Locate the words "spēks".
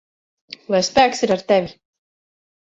0.87-1.21